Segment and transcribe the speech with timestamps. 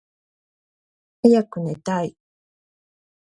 [1.21, 2.15] はやくねたい。